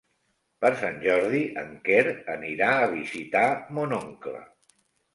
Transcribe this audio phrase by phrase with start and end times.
[0.63, 2.01] Per Sant Jordi en Quer
[2.39, 3.47] anirà a visitar
[3.81, 4.47] mon oncle.